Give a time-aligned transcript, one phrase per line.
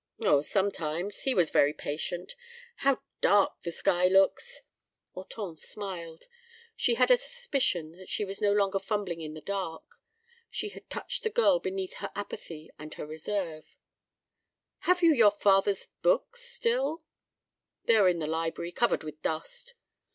[0.23, 1.21] "Oh, sometimes.
[1.25, 2.35] He was very patient.
[2.77, 4.61] How dark the sky looks!"
[5.13, 6.27] Hortense smiled.
[6.75, 10.01] She had a suspicion that she was no longer fumbling in the dark.
[10.49, 13.77] She had touched the girl beneath her apathy and her reserve.
[14.89, 17.03] "Have you your father's books—still?"
[17.85, 19.75] "They are in the library—covered with dust."